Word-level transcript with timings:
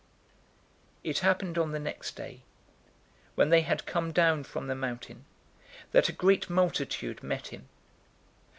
009:037 1.05 1.11
It 1.11 1.19
happened 1.19 1.57
on 1.59 1.71
the 1.73 1.79
next 1.79 2.15
day, 2.15 2.41
when 3.35 3.49
they 3.51 3.61
had 3.61 3.85
come 3.85 4.11
down 4.11 4.43
from 4.43 4.65
the 4.65 4.73
mountain, 4.73 5.25
that 5.91 6.09
a 6.09 6.11
great 6.11 6.49
multitude 6.49 7.21
met 7.21 7.49
him. 7.49 7.69